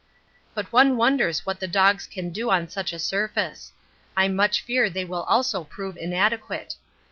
[0.55, 3.71] But one wonders what the dogs can do on such a surface.
[4.17, 6.75] I much fear they also will prove inadequate.